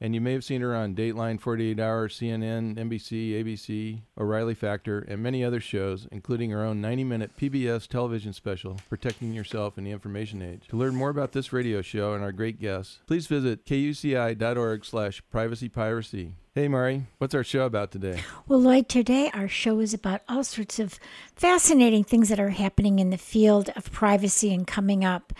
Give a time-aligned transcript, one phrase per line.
[0.00, 5.00] and you may have seen her on Dateline, 48 Hour, CNN, NBC, ABC, O'Reilly Factor,
[5.00, 9.84] and many other shows, including her own 90 minute PBS television special, Protecting Yourself in
[9.84, 10.66] the Information Age.
[10.68, 15.22] To learn more about this radio show and our great guests, please visit kuci.org slash
[15.32, 16.32] privacypiracy.
[16.52, 18.22] Hey, Mari, what's our show about today?
[18.48, 20.98] Well, Lloyd, today our show is about all sorts of
[21.36, 25.32] fascinating things that are happening in the field of privacy and coming up.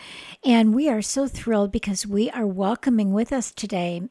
[0.44, 4.02] And we are so thrilled because we are welcoming with us today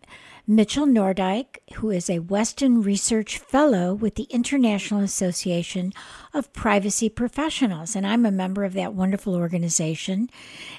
[0.52, 5.94] Mitchell Noordyke, who is a Westin Research Fellow with the International Association
[6.34, 7.96] of Privacy Professionals.
[7.96, 10.28] And I'm a member of that wonderful organization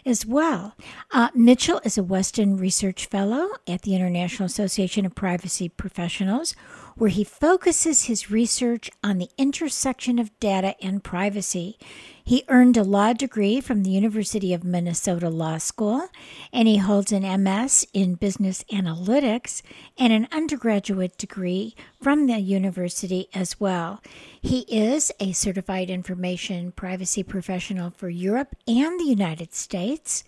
[0.05, 0.75] as well.
[1.13, 6.57] Uh, Mitchell is a Westin Research Fellow at the International Association of Privacy Professionals,
[7.01, 11.79] where he focuses his research on the intersection of data and privacy.
[12.23, 16.09] He earned a law degree from the University of Minnesota Law School,
[16.53, 19.63] and he holds an MS in Business Analytics
[19.97, 24.03] and an undergraduate degree from the university as well.
[24.39, 30.23] He is a certified information privacy professional for Europe and the United States.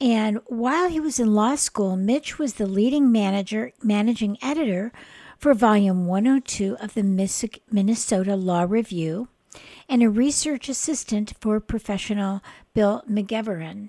[0.00, 4.92] And while he was in law school, Mitch was the leading manager, managing editor
[5.42, 7.02] for volume 102 of the
[7.68, 9.26] Minnesota Law Review
[9.88, 12.42] and a research assistant for professional
[12.74, 13.88] Bill McGeveran.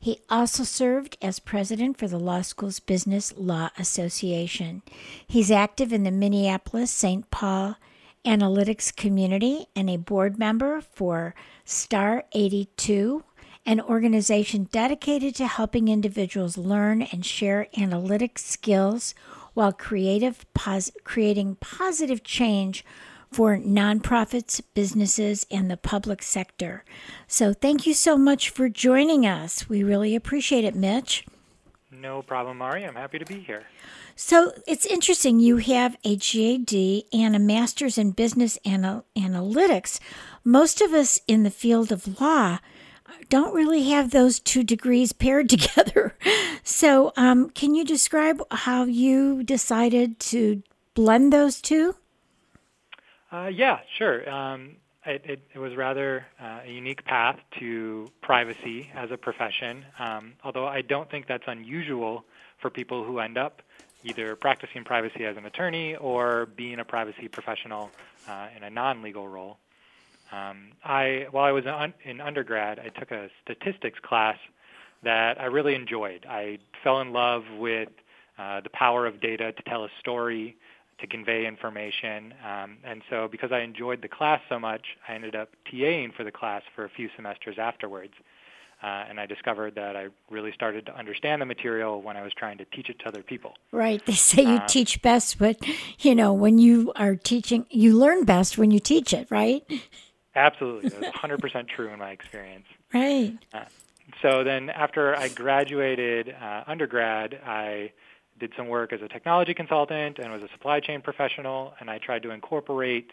[0.00, 4.80] He also served as president for the law school's Business Law Association.
[5.26, 7.30] He's active in the Minneapolis St.
[7.30, 7.76] Paul
[8.24, 11.34] analytics community and a board member for
[11.66, 13.22] Star 82,
[13.66, 19.14] an organization dedicated to helping individuals learn and share analytics skills
[19.56, 22.84] while creative pos- creating positive change
[23.32, 26.84] for nonprofits, businesses, and the public sector.
[27.26, 29.66] So thank you so much for joining us.
[29.66, 31.24] We really appreciate it, Mitch.
[31.90, 32.84] No problem, Mari.
[32.84, 33.64] I'm happy to be here.
[34.14, 35.40] So it's interesting.
[35.40, 40.00] You have a JD and a master's in business anal- analytics.
[40.44, 42.58] Most of us in the field of law
[43.28, 46.16] don't really have those two degrees paired together.
[46.62, 50.62] So, um, can you describe how you decided to
[50.94, 51.94] blend those two?
[53.32, 54.28] Uh, yeah, sure.
[54.28, 59.84] Um, it, it, it, was rather uh, a unique path to privacy as a profession,
[59.98, 62.24] um, although I don't think that's unusual
[62.58, 63.62] for people who end up
[64.04, 67.90] either practicing privacy as an attorney or being a privacy professional
[68.28, 69.58] uh, in a non-legal role.
[70.32, 71.64] Um, I, while I was
[72.04, 74.36] in undergrad, I took a statistics class
[75.02, 76.26] that I really enjoyed.
[76.28, 77.88] I fell in love with
[78.38, 80.56] uh, the power of data to tell a story
[81.00, 82.32] to convey information.
[82.44, 86.24] Um, and so because I enjoyed the class so much, I ended up TAing for
[86.24, 88.14] the class for a few semesters afterwards.
[88.82, 92.32] Uh, and I discovered that I really started to understand the material when I was
[92.34, 93.54] trying to teach it to other people.
[93.72, 94.04] Right.
[94.04, 95.56] They say you um, teach best, but
[96.00, 99.64] you know when you are teaching, you learn best when you teach it, right?
[100.36, 102.66] Absolutely, that's 100% true in my experience.
[102.92, 103.36] Right.
[103.52, 103.64] Uh,
[104.22, 107.92] so then, after I graduated uh, undergrad, I
[108.38, 111.98] did some work as a technology consultant and was a supply chain professional, and I
[111.98, 113.10] tried to incorporate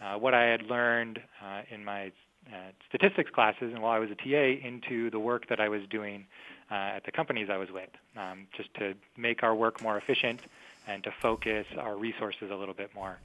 [0.00, 2.10] uh, what I had learned uh, in my
[2.48, 2.56] uh,
[2.88, 6.26] statistics classes and while I was a TA into the work that I was doing
[6.70, 10.40] uh, at the companies I was with, um, just to make our work more efficient
[10.88, 13.18] and to focus our resources a little bit more.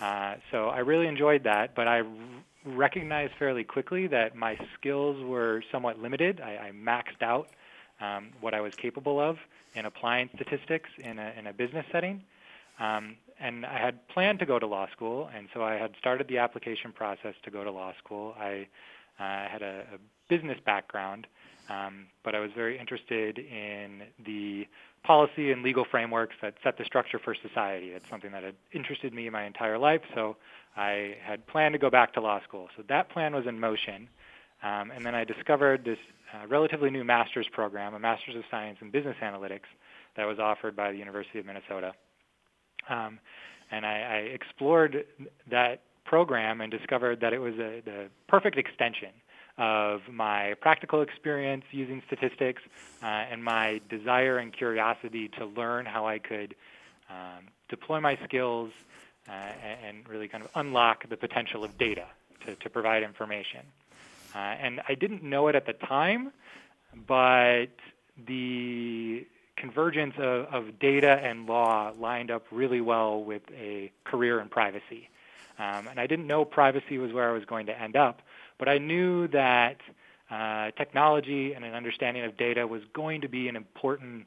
[0.00, 2.06] Uh, so I really enjoyed that, but I r-
[2.66, 6.40] recognized fairly quickly that my skills were somewhat limited.
[6.40, 7.48] I, I maxed out
[8.00, 9.36] um, what I was capable of
[9.74, 12.22] in applying statistics in a, in a business setting.
[12.80, 16.28] Um, and I had planned to go to law school, and so I had started
[16.28, 18.34] the application process to go to law school.
[18.38, 18.66] I
[19.18, 19.98] I had a, a
[20.28, 21.26] business background,
[21.68, 24.66] um, but I was very interested in the
[25.02, 27.88] policy and legal frameworks that set the structure for society.
[27.88, 30.36] It's something that had interested me my entire life, so
[30.76, 32.68] I had planned to go back to law school.
[32.76, 34.08] So that plan was in motion.
[34.62, 35.98] Um, and then I discovered this
[36.32, 39.68] uh, relatively new master's program, a Master's of Science in Business Analytics,
[40.16, 41.92] that was offered by the University of Minnesota.
[42.88, 43.18] Um,
[43.70, 45.04] and I, I, explored
[45.50, 49.08] that program and discovered that it was a, the perfect extension
[49.56, 52.62] of my practical experience using statistics
[53.02, 56.54] uh, and my desire and curiosity to learn how I could
[57.08, 58.72] um, deploy my skills
[59.28, 62.06] uh, and, really kind of unlock the potential of data
[62.44, 63.60] to, to provide information.
[64.34, 66.32] Uh, and I didn't know it at the time,
[67.06, 67.68] but
[68.26, 74.48] the convergence of, of, data and law lined up really well with a career in
[74.48, 75.08] privacy.
[75.58, 78.20] Um, and I didn't know privacy was where I was going to end up,
[78.58, 79.76] but I knew that
[80.30, 84.26] uh, technology and an understanding of data was going to be an important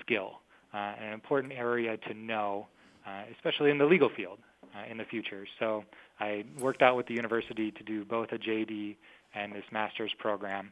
[0.00, 0.40] skill,
[0.74, 2.66] uh, an important area to know,
[3.06, 4.38] uh, especially in the legal field
[4.74, 5.46] uh, in the future.
[5.58, 5.84] So
[6.20, 8.96] I worked out with the university to do both a JD
[9.34, 10.70] and this master's program.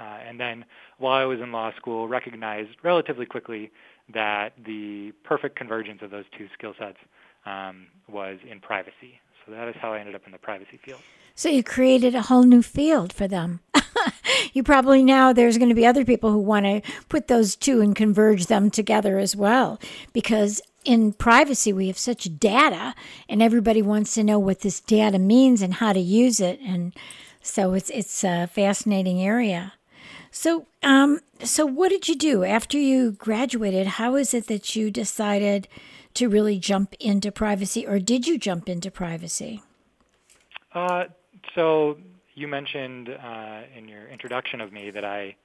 [0.00, 0.64] Uh, and then
[0.98, 3.70] while I was in law school, recognized relatively quickly
[4.14, 6.98] that the perfect convergence of those two skill sets
[7.46, 9.20] um, was in privacy.
[9.44, 11.00] So that is how I ended up in the privacy field.
[11.40, 13.60] So you created a whole new field for them.
[14.52, 17.80] you probably now there's going to be other people who want to put those two
[17.80, 19.80] and converge them together as well
[20.12, 22.94] because in privacy we have such data
[23.26, 26.94] and everybody wants to know what this data means and how to use it and
[27.40, 29.72] so it's it's a fascinating area
[30.30, 34.90] so um so what did you do after you graduated how is it that you
[34.90, 35.66] decided
[36.12, 39.62] to really jump into privacy, or did you jump into privacy?
[40.72, 41.04] Uh,
[41.54, 41.98] so
[42.34, 45.36] you mentioned uh, in your introduction of me that I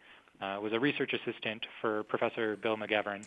[0.41, 3.25] uh, was a research assistant for Professor Bill McGeveran,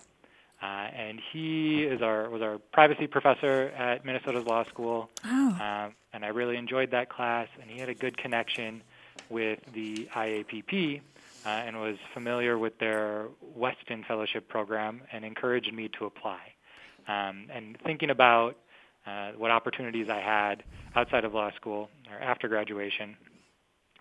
[0.62, 5.11] uh, and he is our was our privacy professor at Minnesota's law school.
[5.25, 5.56] Oh.
[5.61, 8.82] Uh, and I really enjoyed that class, and he had a good connection
[9.29, 11.00] with the IAPP.
[11.47, 16.41] Uh, and was familiar with their Westin Fellowship program and encouraged me to apply
[17.09, 18.56] um, and thinking about
[19.09, 20.63] uh, what opportunities I had
[20.95, 23.17] outside of law school or after graduation,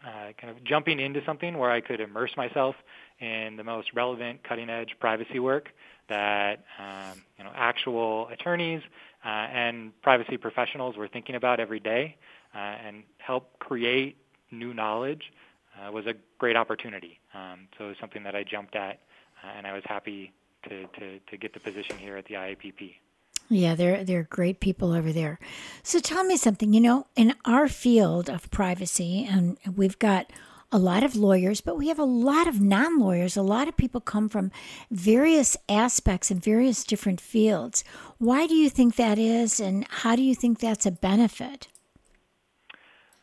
[0.06, 2.76] uh, kind of jumping into something where I could immerse myself
[3.20, 5.70] in the most relevant, cutting-edge privacy work
[6.10, 8.82] that um, you know actual attorneys
[9.26, 12.16] uh, and privacy professionals were thinking about every day,
[12.56, 14.18] uh, and help create
[14.52, 15.34] new knowledge
[15.78, 17.20] uh, was a great opportunity.
[17.34, 19.00] Um, so it was something that I jumped at,
[19.44, 20.32] uh, and I was happy
[20.70, 22.96] to, to, to get the position here at the IAPP.
[23.50, 25.40] Yeah, they're they're great people over there.
[25.84, 26.74] So tell me something.
[26.74, 30.32] You know, in our field of privacy, and we've got
[30.70, 33.38] a lot of lawyers, but we have a lot of non lawyers.
[33.38, 34.52] A lot of people come from
[34.92, 37.86] various aspects and various different fields.
[38.18, 41.70] Why do you think that is, and how do you think that's a benefit?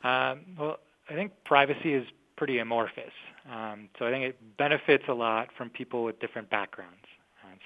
[0.03, 0.79] Um, well,
[1.11, 2.07] I think privacy is
[2.37, 3.13] pretty amorphous.
[3.51, 7.05] Um, so I think it benefits a lot from people with different backgrounds.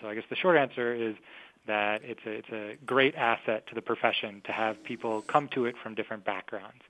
[0.00, 1.16] So I guess the short answer is
[1.69, 5.67] that it's a, it's a great asset to the profession to have people come to
[5.67, 6.82] it from different backgrounds.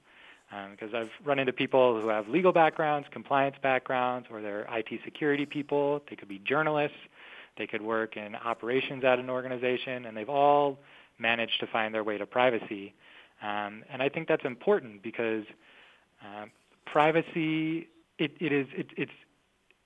[0.50, 4.88] Um, because I've run into people who have legal backgrounds, compliance backgrounds, or they're IT
[5.04, 6.00] security people.
[6.08, 6.96] They could be journalists.
[7.58, 10.78] They could work in operations at an organization, and they've all
[11.18, 12.94] managed to find their way to privacy.
[13.42, 15.44] Um, and I think that's important because
[16.24, 16.50] um,
[16.86, 19.12] privacy it, it is it, it's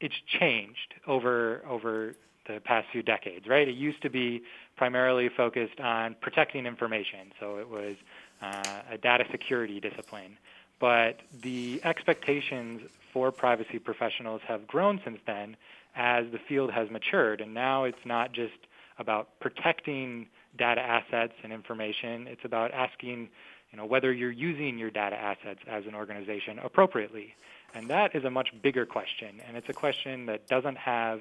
[0.00, 2.14] it's changed over over
[2.46, 3.68] the past few decades, right?
[3.68, 4.42] It used to be
[4.76, 7.96] primarily focused on protecting information, so it was
[8.40, 10.36] uh, a data security discipline.
[10.80, 12.82] But the expectations
[13.12, 15.56] for privacy professionals have grown since then
[15.94, 18.54] as the field has matured, and now it's not just
[18.98, 20.26] about protecting
[20.58, 23.28] data assets and information, it's about asking
[23.70, 27.34] you know, whether you're using your data assets as an organization appropriately.
[27.74, 31.20] And that is a much bigger question, and it's a question that doesn't have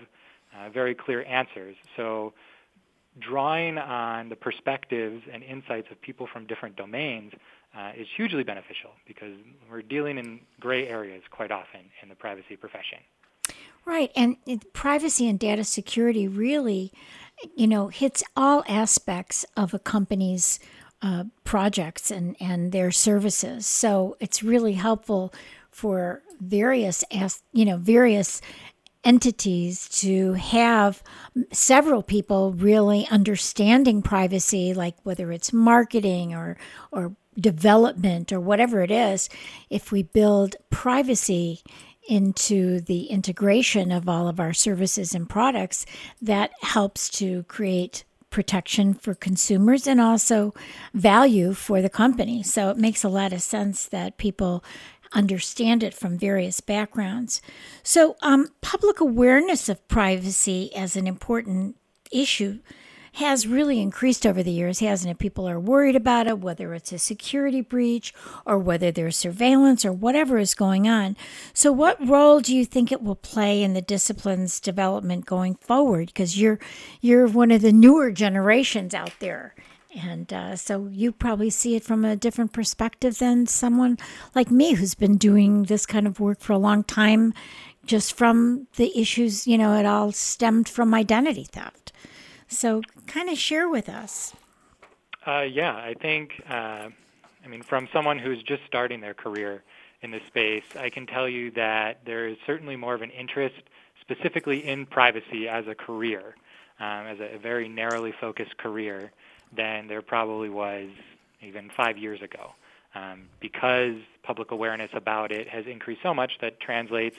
[0.55, 1.75] uh, very clear answers.
[1.95, 2.33] So
[3.19, 7.33] drawing on the perspectives and insights of people from different domains
[7.77, 9.35] uh, is hugely beneficial because
[9.69, 12.99] we're dealing in gray areas quite often in the privacy profession.
[13.85, 14.37] Right, and
[14.73, 16.91] privacy and data security really,
[17.55, 20.59] you know, hits all aspects of a company's
[21.01, 23.65] uh, projects and, and their services.
[23.65, 25.33] So it's really helpful
[25.71, 28.41] for various, as, you know, various
[29.03, 31.01] entities to have
[31.51, 36.55] several people really understanding privacy like whether it's marketing or
[36.91, 39.29] or development or whatever it is,
[39.69, 41.61] if we build privacy
[42.07, 45.85] into the integration of all of our services and products,
[46.21, 50.53] that helps to create protection for consumers and also
[50.93, 52.41] value for the company.
[52.41, 54.63] So it makes a lot of sense that people
[55.13, 57.41] understand it from various backgrounds.
[57.83, 61.75] So, um, public awareness of privacy as an important
[62.11, 62.59] issue
[63.15, 65.19] has really increased over the years, hasn't it?
[65.19, 68.13] People are worried about it, whether it's a security breach
[68.45, 71.17] or whether there's surveillance or whatever is going on.
[71.53, 76.07] So, what role do you think it will play in the discipline's development going forward?
[76.07, 76.59] Because you're
[77.01, 79.55] you're one of the newer generations out there.
[79.93, 83.97] And uh, so you probably see it from a different perspective than someone
[84.33, 87.33] like me who's been doing this kind of work for a long time,
[87.85, 91.91] just from the issues, you know, it all stemmed from identity theft.
[92.47, 94.33] So, kind of share with us.
[95.25, 96.89] Uh, yeah, I think, uh,
[97.43, 99.63] I mean, from someone who's just starting their career
[100.01, 103.55] in this space, I can tell you that there is certainly more of an interest
[103.99, 106.35] specifically in privacy as a career,
[106.79, 109.11] um, as a, a very narrowly focused career,
[109.55, 110.89] than there probably was
[111.41, 112.53] even five years ago.
[112.93, 117.15] Um, because public awareness about it has increased so much that translates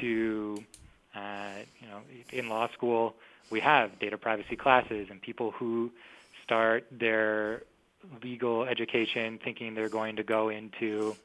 [0.00, 0.64] to,
[1.14, 2.00] uh, you know,
[2.32, 3.14] in law school,
[3.50, 5.92] we have data privacy classes and people who
[6.42, 7.62] start their
[8.22, 11.16] legal education thinking they're going to go into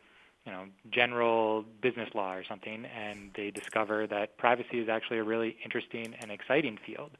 [0.45, 5.23] you know general business law or something and they discover that privacy is actually a
[5.23, 7.11] really interesting and exciting field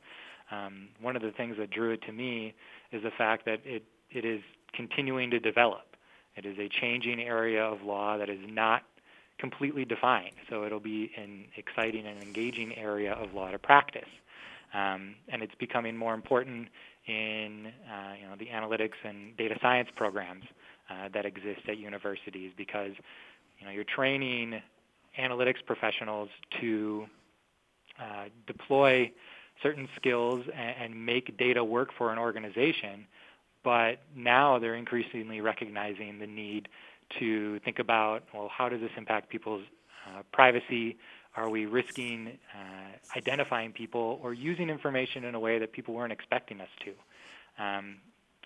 [0.51, 2.53] um, one of the things that drew it to me
[2.91, 4.41] is the fact that it, it is
[4.73, 5.95] continuing to develop.
[6.35, 8.83] It is a changing area of law that is not
[9.39, 10.33] completely defined.
[10.49, 14.09] So it'll be an exciting and engaging area of law to practice.
[14.73, 16.67] Um, and it's becoming more important
[17.07, 20.43] in uh, you know the analytics and data science programs
[20.89, 22.91] uh, that exist at universities because
[23.57, 24.61] you know you're training
[25.19, 26.29] analytics professionals
[26.61, 27.07] to
[27.99, 29.11] uh, deploy
[29.61, 33.05] certain skills and, and make data work for an organization,
[33.63, 36.69] but now they're increasingly recognizing the need
[37.19, 39.63] to think about well how does this impact people's
[40.07, 40.95] uh, privacy
[41.35, 46.11] are we risking uh, identifying people or using information in a way that people weren't
[46.11, 47.63] expecting us to?
[47.63, 47.97] Um,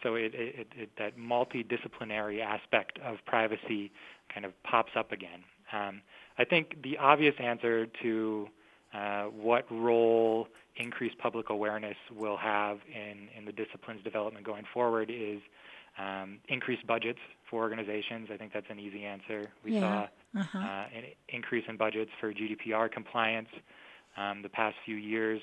[0.01, 3.91] so it, it, it, that multidisciplinary aspect of privacy
[4.31, 5.43] kind of pops up again.
[5.71, 6.01] Um,
[6.37, 8.47] I think the obvious answer to
[8.93, 15.11] uh, what role increased public awareness will have in, in the discipline's development going forward
[15.13, 15.39] is
[15.97, 17.19] um, increased budgets
[17.49, 18.29] for organizations.
[18.31, 19.51] I think that's an easy answer.
[19.63, 20.07] We yeah.
[20.33, 20.57] saw uh-huh.
[20.57, 23.49] uh, an increase in budgets for GDPR compliance
[24.17, 25.41] um, the past few years,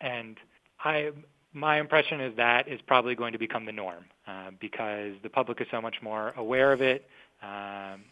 [0.00, 0.36] and
[0.84, 1.10] I
[1.52, 5.60] my impression is that is probably going to become the norm uh, because the public
[5.60, 7.08] is so much more aware of it.
[7.42, 8.02] Um,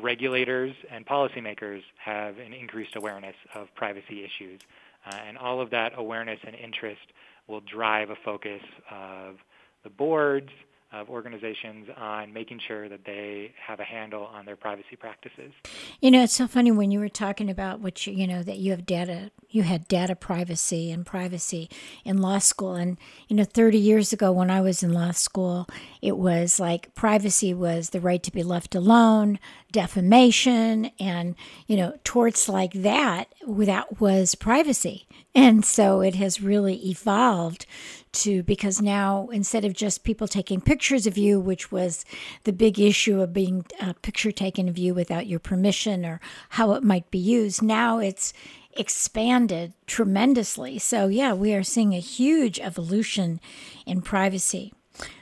[0.00, 4.60] regulators and policymakers have an increased awareness of privacy issues,
[5.06, 7.12] uh, and all of that awareness and interest
[7.46, 9.36] will drive a focus of
[9.82, 10.50] the boards,
[10.92, 15.52] of organizations on making sure that they have a handle on their privacy practices.
[16.00, 18.58] You know, it's so funny when you were talking about what you, you know, that
[18.58, 21.70] you have data, you had data privacy and privacy
[22.04, 22.74] in law school.
[22.74, 25.68] And, you know, 30 years ago when I was in law school,
[26.02, 29.38] it was like privacy was the right to be left alone,
[29.70, 31.36] defamation, and,
[31.68, 35.06] you know, torts like that, that was privacy.
[35.34, 37.64] And so it has really evolved
[38.12, 42.04] to because now instead of just people taking pictures of you, which was
[42.44, 46.72] the big issue of being a picture taken of you without your permission or how
[46.72, 48.32] it might be used, now it's
[48.76, 50.78] expanded tremendously.
[50.78, 53.40] So, yeah, we are seeing a huge evolution
[53.86, 54.72] in privacy.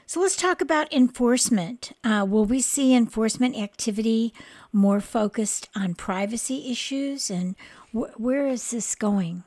[0.05, 1.91] So, let's talk about enforcement.
[2.03, 4.33] Uh, will we see enforcement activity
[4.73, 7.29] more focused on privacy issues?
[7.29, 7.55] And
[7.91, 9.43] wh- where is this going?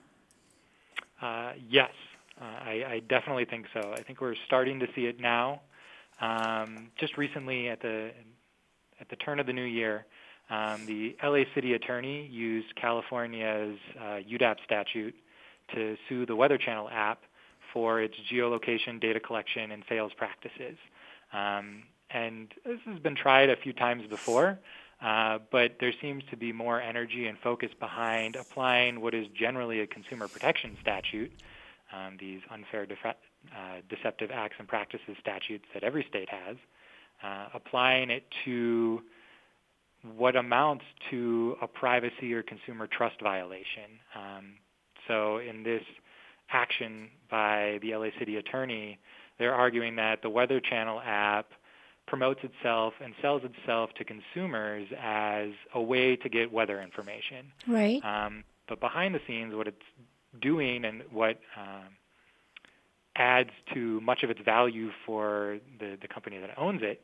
[1.20, 1.90] Uh, yes.
[2.42, 3.92] Uh, I, I, definitely think so.
[3.96, 5.60] I think we're starting to see it now.
[6.20, 8.10] Um, just recently, at the
[9.00, 10.06] at the turn of the new year,
[10.50, 15.14] um, the LA City Attorney used California's uh, UDAP statute
[15.74, 17.22] to sue the Weather Channel app
[17.72, 20.76] for its geolocation data collection and sales practices.
[21.32, 24.58] Um, and this has been tried a few times before,
[25.00, 29.80] uh, but there seems to be more energy and focus behind applying what is generally
[29.80, 31.32] a consumer protection statute
[31.92, 33.10] um, these unfair, uh,
[33.88, 36.56] deceptive acts and practices statutes that every state has,
[37.22, 39.00] uh, applying it to
[40.16, 43.98] what amounts to a privacy or consumer trust violation.
[44.16, 44.54] Um,
[45.06, 45.82] so in this
[46.50, 48.98] action by the LA City Attorney,
[49.38, 51.46] they're arguing that the Weather Channel app
[52.06, 57.46] promotes itself and sells itself to consumers as a way to get weather information.
[57.66, 58.04] Right.
[58.04, 59.76] Um, but behind the scenes, what it's
[60.40, 61.88] doing and what um,
[63.16, 67.02] adds to much of its value for the, the company that owns it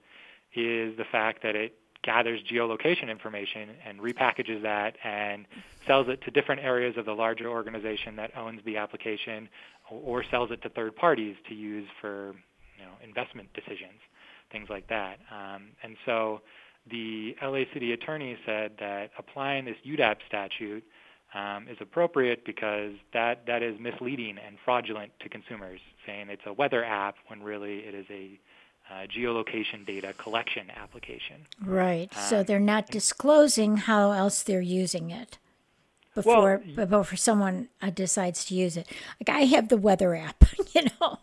[0.54, 5.47] is the fact that it gathers geolocation information and repackages that and
[5.87, 9.49] sells it to different areas of the larger organization that owns the application
[9.90, 12.35] or, sells it to third parties to use for
[12.78, 14.00] you know, investment decisions,
[14.52, 15.18] things like that.
[15.30, 16.42] Um, and so
[16.90, 20.85] the LA City Attorney said that applying this UDAP statute
[21.35, 26.52] um, is appropriate because that, that is misleading and fraudulent to consumers, saying it's a
[26.52, 28.38] weather app when really it is a
[28.90, 31.47] uh, geolocation data collection application.
[31.64, 32.12] Right.
[32.14, 35.38] so Um, they're not disclosing how else they're using it
[36.14, 38.88] before y- before someone uh, decides to use it.
[39.20, 40.42] Like I have the weather app,
[40.75, 41.18] you know.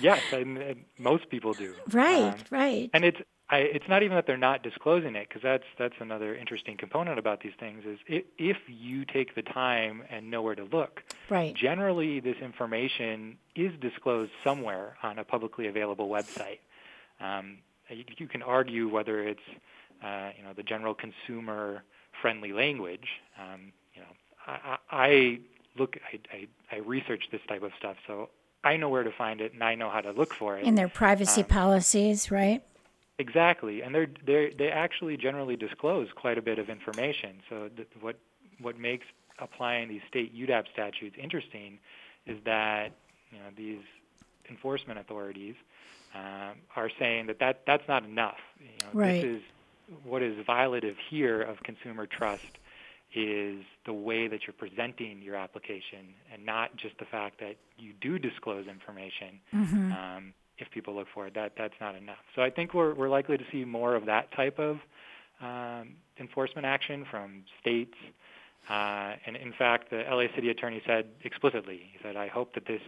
[0.00, 1.74] yes, and, and most people do.
[1.90, 2.90] Right, Um, right.
[2.92, 3.18] and it's
[3.52, 7.18] I, it's not even that they're not disclosing it because that's that's another interesting component
[7.18, 11.02] about these things is if, if you take the time and know where to look
[11.28, 11.54] right.
[11.54, 16.60] generally this information is disclosed somewhere on a publicly available website
[17.20, 17.58] um,
[17.90, 19.40] you, you can argue whether it's
[20.02, 21.82] uh, you know the general consumer
[22.22, 24.08] friendly language um, you know
[24.46, 25.38] I, I I
[25.76, 28.30] look I, I, I research this type of stuff so
[28.64, 30.78] I know where to find it and I know how to look for it And
[30.78, 32.62] their privacy um, policies, right?
[33.18, 37.36] Exactly, and they're they they actually generally disclose quite a bit of information.
[37.48, 38.16] So th- what
[38.60, 39.06] what makes
[39.38, 41.78] applying these state UDAP statutes interesting
[42.26, 42.92] is that
[43.30, 43.82] you know these
[44.48, 45.54] enforcement authorities
[46.14, 48.38] um, are saying that, that that's not enough.
[48.60, 49.22] You know, Right.
[49.22, 49.42] This is
[50.04, 52.58] what is violative here of consumer trust
[53.14, 57.92] is the way that you're presenting your application, and not just the fact that you
[58.00, 59.92] do disclose information Mm-hmm.
[59.92, 61.34] um, if people look for it.
[61.34, 62.24] That that's not enough.
[62.34, 64.78] So I think we're we're likely to see more of that type of
[65.40, 67.96] um, enforcement action from states.
[68.70, 72.66] Uh, and in fact, the LA City Attorney said explicitly, he said, "I hope that
[72.66, 72.80] this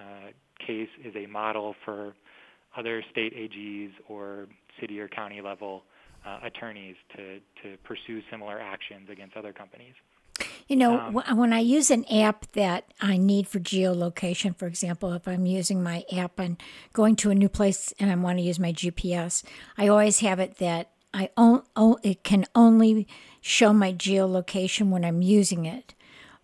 [0.00, 0.32] uh,
[0.66, 2.14] case is a model for
[2.76, 4.46] other state AGs or
[4.80, 5.84] city or county level
[6.26, 9.94] uh, attorneys to to pursue similar actions against other companies."
[10.68, 15.12] You know, Um, when I use an app that I need for geolocation, for example,
[15.14, 16.56] if I'm using my app and
[16.92, 19.42] going to a new place and I want to use my GPS,
[19.78, 23.08] I always have it that I on, o- it can only
[23.40, 25.94] show my geolocation when I'm using it.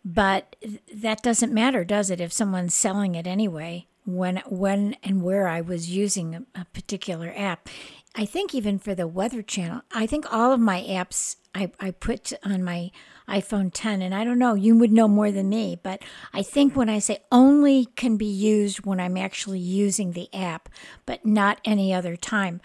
[0.05, 0.57] But
[0.93, 2.21] that doesn't matter, does it?
[2.21, 7.33] If someone's selling it anyway, when when and where I was using a, a particular
[7.37, 7.69] app.
[8.15, 11.91] I think even for the Weather Channel, I think all of my apps I, I
[11.91, 12.91] put on my
[13.29, 16.77] iPhone 10, and I don't know, you would know more than me, but I think
[16.77, 20.69] when I say only can be used when I'm actually using the app,
[21.07, 22.61] but not any other time.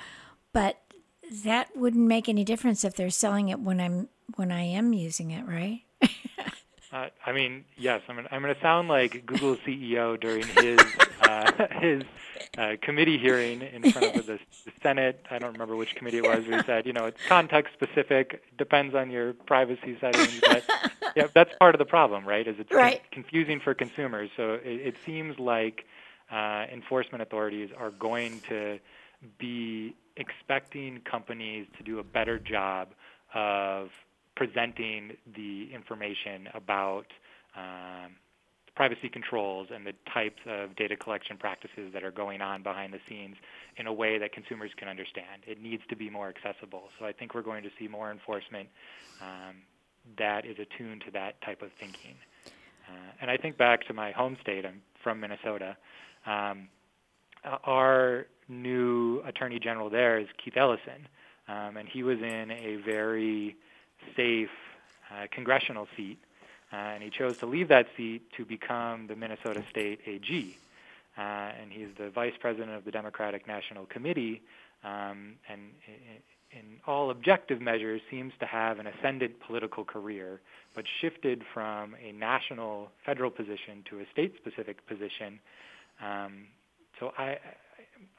[0.53, 0.77] But
[1.43, 5.31] that wouldn't make any difference if they're selling it when I'm when I am using
[5.31, 5.81] it, right?
[6.91, 10.79] Uh, I mean, yes, I'm gonna, I'm going to sound like Google CEO during his
[11.19, 11.51] uh,
[11.81, 12.03] his
[12.57, 14.21] uh, committee hearing in front of the,
[14.65, 15.25] the Senate.
[15.31, 16.43] I don't remember which committee it was.
[16.45, 20.41] He said, you know, it's context specific, depends on your privacy settings.
[20.45, 20.65] But
[21.15, 22.47] yeah, that's part of the problem, right?
[22.47, 23.01] Is it's Right.
[23.11, 24.29] confusing for consumers.
[24.37, 25.85] So it, it seems like
[26.31, 28.79] uh, enforcement authorities are going to
[29.39, 32.89] be expecting companies to do a better job
[33.33, 33.89] of
[34.35, 37.05] presenting the information about
[37.55, 38.15] um,
[38.79, 42.99] privacy controls and the types of data collection practices that are going on behind the
[43.09, 43.35] scenes
[43.75, 45.43] in a way that consumers can understand.
[45.45, 46.83] It needs to be more accessible.
[46.97, 48.69] So I think we're going to see more enforcement
[49.21, 49.55] um,
[50.17, 52.15] that is attuned to that type of thinking.
[52.87, 54.65] Uh, and I think back to my home state.
[54.65, 55.75] I'm from Minnesota.
[56.25, 56.69] Um,
[57.65, 61.05] our new attorney general there is Keith Ellison,
[61.49, 63.57] um, and he was in a very
[64.15, 64.47] safe
[65.11, 66.17] uh, congressional seat,
[66.71, 70.57] uh, and he chose to leave that seat to become the Minnesota State AG.
[71.17, 74.41] Uh, and he's the vice president of the Democratic National Committee,
[74.83, 75.61] um, and
[76.51, 80.39] in all objective measures seems to have an ascendant political career,
[80.75, 85.39] but shifted from a national federal position to a state-specific position.
[86.01, 86.47] Um,
[86.99, 87.37] so I,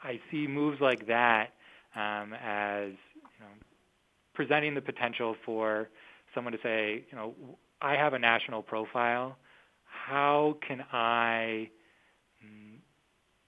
[0.03, 1.55] I see moves like that
[1.97, 3.53] um, as you know,
[4.35, 5.89] presenting the potential for
[6.35, 7.35] someone to say, you know,
[7.83, 9.37] I have a national profile.
[9.85, 11.71] How can I
[12.45, 12.79] mm,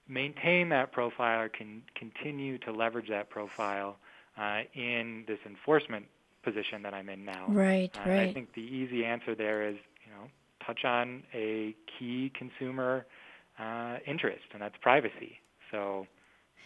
[0.07, 3.97] maintain that profile or can continue to leverage that profile
[4.37, 6.05] uh, in this enforcement
[6.43, 7.45] position that I'm in now?
[7.49, 10.29] Right, Uh, and I think the easy answer there is, you know,
[10.65, 13.05] touch on a key consumer
[13.59, 15.39] uh, interest, and that's privacy.
[15.71, 16.07] So,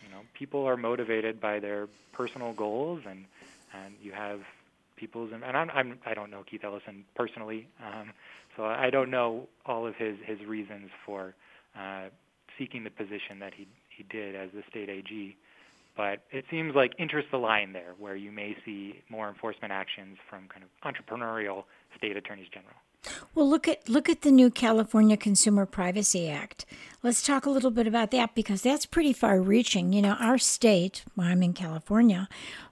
[0.03, 3.25] you know, people are motivated by their personal goals, and
[3.73, 4.39] and you have
[4.97, 8.11] people's and I'm, I'm I don't know Keith Ellison personally, um,
[8.55, 11.35] so I don't know all of his his reasons for
[11.79, 12.09] uh,
[12.57, 15.37] seeking the position that he he did as the state AG.
[15.95, 20.47] But it seems like interests align there, where you may see more enforcement actions from
[20.47, 21.63] kind of entrepreneurial
[21.97, 22.75] state attorneys general.
[23.33, 26.65] Well, look at look at the new California Consumer Privacy Act.
[27.03, 29.93] Let's talk a little bit about that because that's pretty far-reaching.
[29.93, 32.27] You know, our state, well, I'm in California,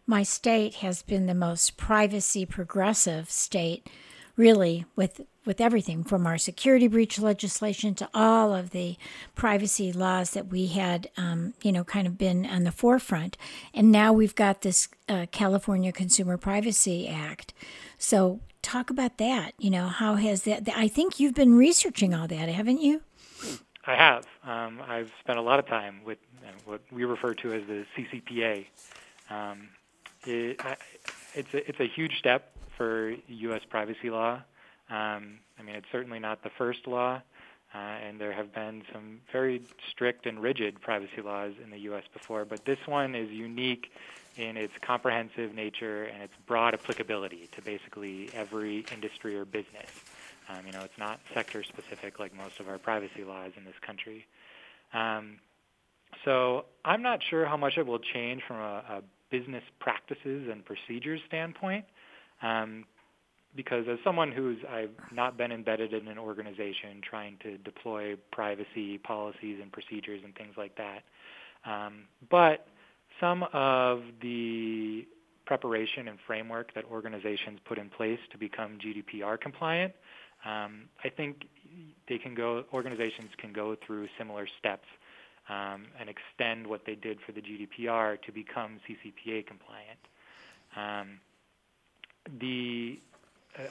[0.08, 3.90] my state has been the most privacy progressive state,
[4.36, 8.98] really, with with everything from our security breach legislation to all of the
[9.36, 13.38] privacy laws that we had, um, you know, kind of been on the forefront.
[13.74, 17.54] And now we've got this uh, California Consumer Privacy Act.
[18.00, 19.54] So talk about that.
[19.60, 20.68] You know, how has that?
[20.76, 23.02] I think you've been researching all that, haven't you?
[23.86, 24.26] I have.
[24.44, 27.86] Um, I've spent a lot of time with uh, what we refer to as the
[27.96, 28.66] CCPA.
[29.30, 29.70] Um,
[30.26, 33.62] it's a, it's a huge step for U.S.
[33.70, 34.42] privacy law.
[34.90, 37.22] Um, I mean, it's certainly not the first law,
[37.74, 42.04] uh, and there have been some very strict and rigid privacy laws in the U.S.
[42.14, 43.92] before, but this one is unique
[44.38, 49.90] in its comprehensive nature and its broad applicability to basically every industry or business.
[50.50, 53.80] Um, you know, it's not sector specific like most of our privacy laws in this
[53.82, 54.26] country.
[54.94, 55.38] Um,
[56.24, 59.04] so I'm not sure how much it will change from a, a
[59.38, 61.86] business practices and procedures standpoint.
[62.42, 62.86] Um,
[63.56, 68.98] because as someone who's I've not been embedded in an organization trying to deploy privacy
[68.98, 71.04] policies and procedures and things like that,
[71.70, 72.68] um, but
[73.22, 75.08] some of the
[75.46, 79.94] preparation and framework that organizations put in place to become GDPR compliant,
[80.44, 81.46] um, I think
[82.10, 82.66] they can go.
[82.74, 84.88] Organizations can go through similar steps
[85.50, 90.00] um, and extend what they did for the GDPR to become CCPA compliant.
[90.76, 91.20] Um,
[92.40, 93.00] the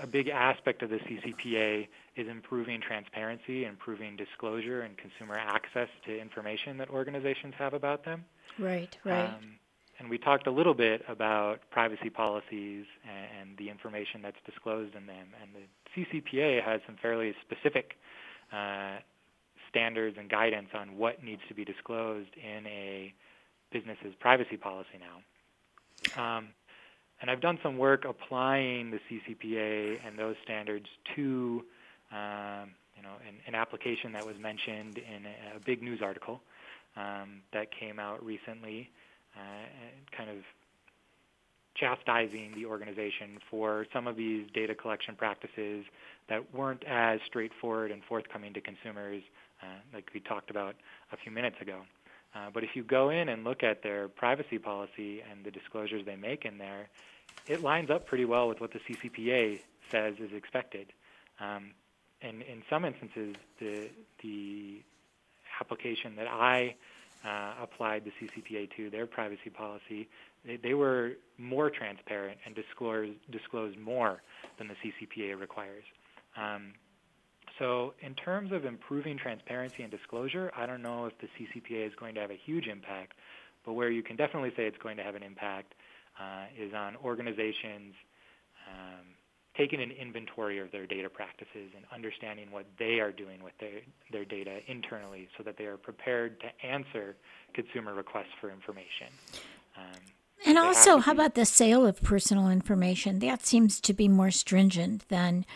[0.01, 6.19] a big aspect of the CCPA is improving transparency, improving disclosure, and consumer access to
[6.19, 8.25] information that organizations have about them.
[8.59, 9.27] Right, right.
[9.29, 9.59] Um,
[9.99, 14.95] and we talked a little bit about privacy policies and, and, the information that's disclosed
[14.97, 15.29] in them.
[15.41, 17.97] And the CCPA has some fairly specific
[18.53, 18.97] uh,
[19.75, 23.13] standards and guidance on what needs to be disclosed in a
[23.73, 26.23] business's privacy policy now.
[26.23, 26.49] Um,
[27.21, 31.65] and I've done some work applying the CCPA and those standards to
[32.13, 36.41] um, you know, an, an, application that was mentioned in a, a big news article
[36.97, 38.91] um, that came out recently,
[39.37, 40.37] uh, kind of
[41.75, 45.85] chastising the organization for some of these data collection practices
[46.29, 49.23] that weren't as straightforward and forthcoming to consumers,
[49.93, 50.77] like we talked about
[51.13, 51.81] a few minutes ago.
[52.35, 56.05] Uh, but if you go in and look at their privacy policy and the disclosures
[56.05, 56.89] they make in there,
[57.47, 60.93] it lines up pretty well with what the CCPA says is expected.
[61.41, 61.71] Um,
[62.23, 63.89] and in some instances, the
[64.23, 64.83] the
[65.61, 66.75] application that I
[67.25, 70.09] uh, applied the CCPA to, their privacy policy,
[70.45, 74.23] they, they were more transparent and disclosed, disclosed more
[74.59, 75.85] than the CCPA requires.
[76.37, 76.75] Um,
[77.59, 81.93] so in terms of improving transparency and disclosure, I don't know if the CCPA is
[81.99, 83.13] going to have a huge impact,
[83.65, 85.75] but where you can definitely say it's going to have an impact
[86.21, 87.95] uh, is on organizations
[88.69, 89.07] um,
[89.57, 93.81] taking an inventory of their data practices and understanding what they are doing with their,
[94.11, 97.17] their data internally so that they are prepared to answer
[97.55, 99.07] consumer requests for information.
[99.77, 100.01] Um,
[100.47, 103.21] and also, how about the sale of personal information?
[103.21, 105.47] That seems to be more stringent than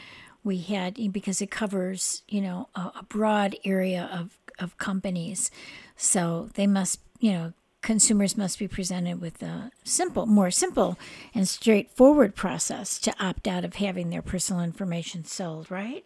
[0.45, 5.51] we had because it covers, you know, a, a broad area of, of companies.
[5.97, 10.99] So they must, you know, consumers must be presented with a simple, more simple
[11.35, 16.05] and straightforward process to opt out of having their personal information sold, right?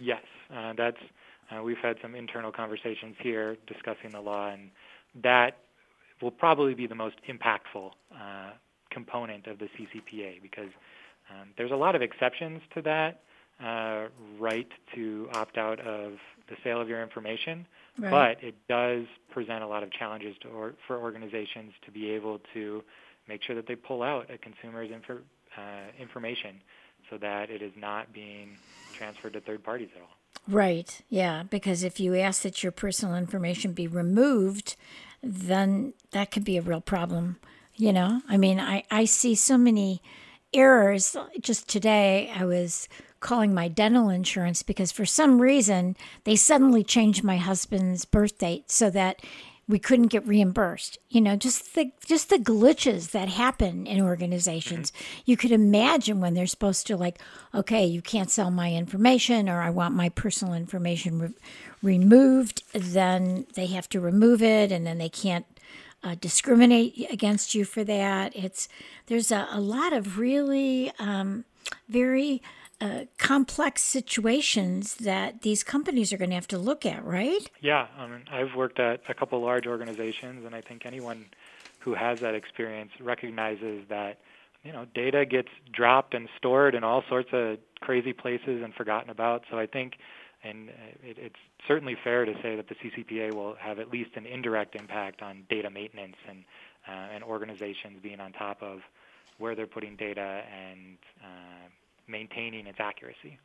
[0.00, 0.22] Yes,
[0.54, 0.98] uh, that's.
[1.50, 4.70] Uh, we've had some internal conversations here discussing the law, and
[5.22, 5.56] that
[6.20, 8.50] will probably be the most impactful uh,
[8.90, 10.68] component of the CCPA because
[11.30, 13.22] um, there's a lot of exceptions to that
[13.62, 14.06] uh,
[14.38, 16.12] right to opt out of
[16.48, 17.66] the sale of your information.
[17.98, 18.10] Right.
[18.38, 22.40] But it does present a lot of challenges to or, for organizations to be able
[22.54, 22.82] to
[23.28, 25.20] make sure that they pull out a consumer's infor,
[25.56, 25.60] uh,
[26.00, 26.60] information
[27.10, 28.56] so that it is not being
[28.94, 30.08] transferred to third parties at all.
[30.46, 34.76] Right, yeah, because if you ask that your personal information be removed,
[35.22, 37.38] then that could be a real problem.
[37.76, 40.02] You know, I mean, I, I see so many
[40.52, 41.16] errors.
[41.40, 42.88] Just today, I was
[43.20, 48.70] calling my dental insurance because for some reason they suddenly changed my husband's birth date
[48.70, 49.20] so that
[49.68, 50.98] we couldn't get reimbursed.
[51.10, 54.92] You know, just the just the glitches that happen in organizations.
[55.26, 57.20] You could imagine when they're supposed to like,
[57.54, 61.34] okay, you can't sell my information, or I want my personal information re-
[61.82, 62.62] removed.
[62.72, 65.44] Then they have to remove it, and then they can't
[66.02, 68.34] uh, discriminate against you for that.
[68.34, 68.68] It's
[69.06, 71.44] there's a, a lot of really um,
[71.88, 72.42] very
[72.80, 77.50] uh, complex situations that these companies are going to have to look at, right?
[77.60, 81.26] Yeah, I mean, I've worked at a couple large organizations, and I think anyone
[81.80, 84.18] who has that experience recognizes that
[84.62, 89.10] you know data gets dropped and stored in all sorts of crazy places and forgotten
[89.10, 89.44] about.
[89.50, 89.94] So I think,
[90.44, 90.68] and
[91.02, 94.76] it, it's certainly fair to say that the CCPA will have at least an indirect
[94.76, 96.44] impact on data maintenance and
[96.86, 98.80] uh, and organizations being on top of
[99.38, 101.68] where they're putting data and uh,
[102.08, 103.38] maintaining its accuracy.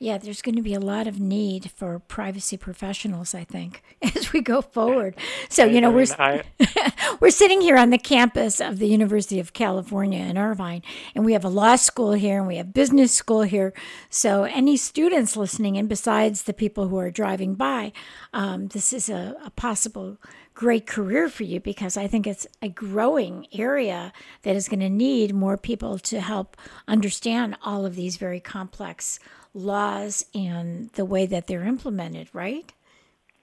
[0.00, 3.82] Yeah, there's going to be a lot of need for privacy professionals, I think,
[4.14, 5.16] as we go forward.
[5.48, 6.44] So, you know, we're I,
[7.20, 10.82] we're sitting here on the campus of the University of California in Irvine,
[11.16, 13.72] and we have a law school here and we have business school here.
[14.08, 17.92] So, any students listening in, besides the people who are driving by,
[18.32, 20.18] um, this is a, a possible
[20.58, 24.88] great career for you because I think it's a growing area that is going to
[24.88, 26.56] need more people to help
[26.88, 29.20] understand all of these very complex
[29.54, 32.72] laws and the way that they're implemented, right?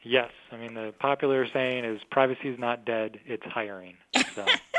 [0.04, 0.30] Yes.
[0.52, 3.96] I mean, the popular saying is privacy is not dead, it's hiring.
[4.36, 4.46] So.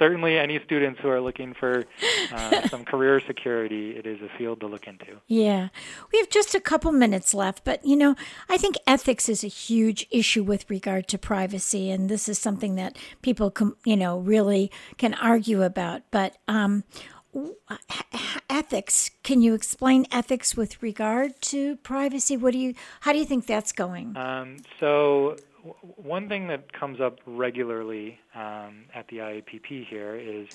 [0.00, 1.84] certainly any students who are looking for
[2.32, 5.20] uh, some career security, it is a field to look into.
[5.28, 5.68] Yeah.
[6.10, 8.16] We have just a couple minutes left, but you know,
[8.48, 12.74] I think ethics is a huge issue with regard to privacy, and this is something
[12.76, 16.02] that people, com- you know, really can argue about.
[16.10, 16.82] But um,
[18.48, 23.24] ethics can you explain ethics with regard to privacy what do you how do you
[23.24, 25.36] think that's going um, so
[25.96, 30.48] one thing that comes up regularly um, at the IAPP here is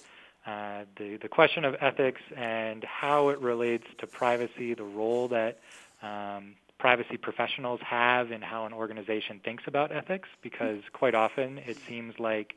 [0.45, 5.59] uh, the, the question of ethics and how it relates to privacy, the role that
[6.01, 11.77] um, privacy professionals have in how an organization thinks about ethics, because quite often it
[11.87, 12.55] seems like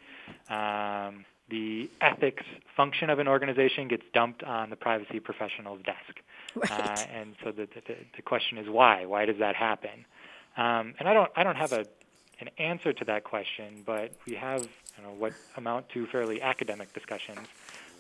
[0.51, 2.45] um, the ethics
[2.77, 6.21] function of an organization gets dumped on the privacy professional's desk.
[6.55, 6.71] Right.
[6.71, 9.07] Uh, and so the, the, the question is why?
[9.07, 10.05] Why does that happen?
[10.57, 11.87] Um, and I don't, I don't have a
[12.41, 16.93] an answer to that question, but we have you know, what amount to fairly academic
[16.93, 17.47] discussions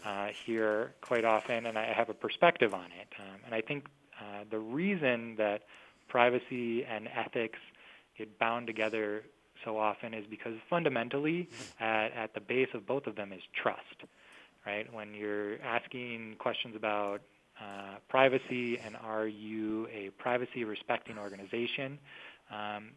[0.04, 3.12] uh, here quite often, and I have a perspective on it.
[3.18, 3.86] Um, and I think
[4.20, 5.62] uh, the reason that
[6.08, 7.58] privacy and ethics
[8.16, 9.24] get bound together
[9.64, 11.48] so often is because fundamentally,
[11.80, 14.04] at, at the base of both of them is trust.
[14.66, 14.92] Right?
[14.92, 17.22] When you're asking questions about
[17.60, 21.98] uh, privacy and are you a privacy respecting organization,
[22.50, 22.90] um,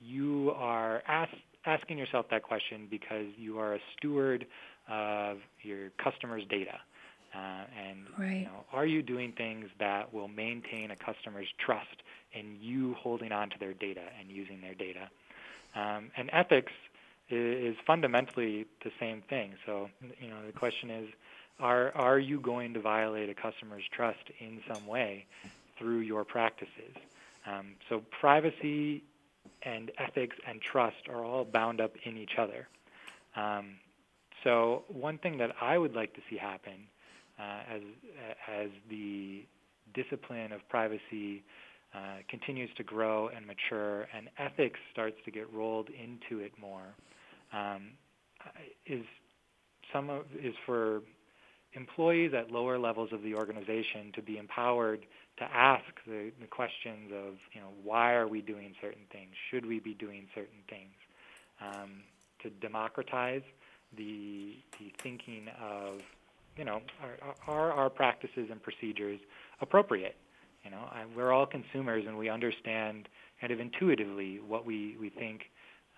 [0.00, 1.32] you are ask,
[1.66, 4.46] asking yourself that question because you are a steward
[4.88, 6.78] of your customers' data.
[7.32, 8.38] Uh, and right.
[8.38, 13.30] you know, are you doing things that will maintain a customer's trust in you holding
[13.30, 15.08] on to their data and using their data?
[15.76, 16.72] Um, and ethics
[17.28, 19.54] is, is fundamentally the same thing.
[19.64, 19.88] So,
[20.20, 21.08] you know, the question is,
[21.60, 25.26] are are you going to violate a customer's trust in some way
[25.78, 26.96] through your practices?
[27.46, 29.04] Um, so, privacy
[29.62, 32.68] and ethics and trust are all bound up in each other.
[33.36, 33.76] Um,
[34.44, 36.88] so one thing that I would like to see happen
[37.38, 37.82] uh, as
[38.48, 39.44] as the
[39.94, 41.42] discipline of privacy
[41.94, 46.94] uh, continues to grow and mature, and ethics starts to get rolled into it more,
[47.52, 47.90] um,
[48.86, 49.04] is
[49.92, 51.02] some of is for
[51.72, 55.06] employees at lower levels of the organization to be empowered
[55.40, 59.30] to ask the, the questions of, you know, why are we doing certain things?
[59.50, 60.92] Should we be doing certain things?
[61.60, 62.02] Um,
[62.42, 63.42] to democratize
[63.96, 66.00] the, the thinking of,
[66.56, 69.20] you know, are, are our practices and procedures
[69.60, 70.16] appropriate?
[70.64, 73.08] You know, I, we're all consumers and we understand
[73.40, 75.42] kind of intuitively what we, we think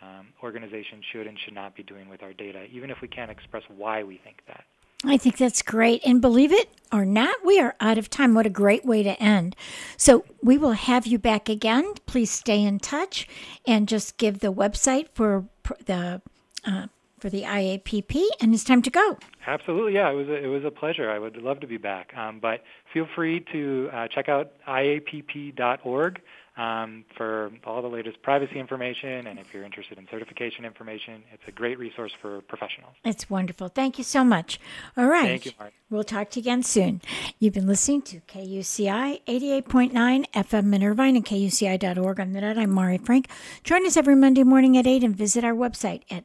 [0.01, 3.31] um, organizations should and should not be doing with our data, even if we can't
[3.31, 4.65] express why we think that.
[5.05, 6.03] I think that's great.
[6.05, 8.35] And believe it or not, we are out of time.
[8.35, 9.57] What a great way to end.
[9.97, 11.95] So we will have you back again.
[12.07, 13.27] Please stay in touch
[13.67, 15.47] and just give the website for
[15.87, 16.23] the
[16.65, 16.87] uh,
[17.19, 19.17] for the IAPP, and it's time to go.
[19.47, 20.11] Absolutely, yeah.
[20.11, 21.09] It was a, it was a pleasure.
[21.09, 22.13] I would love to be back.
[22.17, 22.63] Um, but
[22.93, 26.21] feel free to uh, check out iapp.org
[26.63, 29.27] um, for all the latest privacy information.
[29.27, 32.95] And if you're interested in certification information, it's a great resource for professionals.
[33.05, 33.69] It's wonderful.
[33.69, 34.61] Thank you so much.
[34.97, 35.27] All right.
[35.27, 35.73] Thank you, Mari.
[35.91, 37.01] We'll talk to you again soon.
[37.39, 39.93] You've been listening to KUCI 88.9
[40.33, 42.59] FM in Irvine and KUCI.org on the net.
[42.59, 43.29] I'm Mari Frank.
[43.65, 46.25] Join us every Monday morning at 8 and visit our website at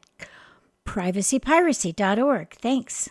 [0.86, 2.54] privacypiracy.org.
[2.54, 3.10] Thanks.